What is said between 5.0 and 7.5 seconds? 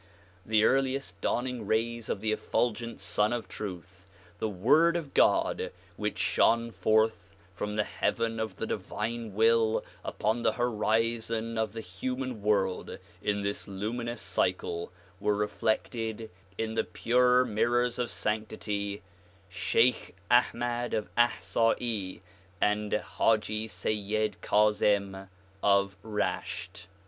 God which shone forth